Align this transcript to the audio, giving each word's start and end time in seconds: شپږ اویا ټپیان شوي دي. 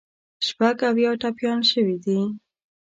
شپږ 0.47 0.77
اویا 0.89 1.11
ټپیان 1.21 1.59
شوي 1.71 1.97
دي. 2.03 2.19